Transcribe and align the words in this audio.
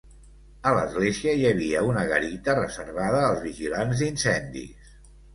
A 0.67 0.69
l'església 0.75 1.33
hi 1.39 1.43
havia 1.49 1.83
una 1.87 2.05
garita 2.11 2.55
reservada 2.59 3.19
als 3.25 3.43
vigilants 3.43 4.01
d'incendis. 4.01 4.89